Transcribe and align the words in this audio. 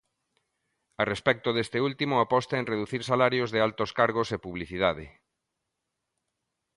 A 1.01 1.03
respecto 1.11 1.49
deste 1.53 1.77
último 1.89 2.15
aposta 2.25 2.55
en 2.57 2.69
reducir 2.71 3.01
salarios 3.11 3.49
de 3.51 3.59
altos 3.67 3.89
cargos 3.99 4.27
e 4.35 4.43
publicidade. 4.45 5.05